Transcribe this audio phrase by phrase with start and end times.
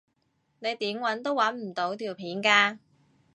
[0.57, 2.79] 你點搵都搵唔到條片㗎